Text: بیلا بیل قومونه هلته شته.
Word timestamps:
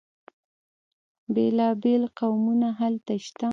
بیلا 1.33 1.69
بیل 1.81 2.03
قومونه 2.17 2.69
هلته 2.79 3.13
شته. 3.25 3.47